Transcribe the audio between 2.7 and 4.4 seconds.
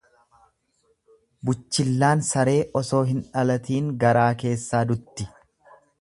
osoo hin dhalatiin garaa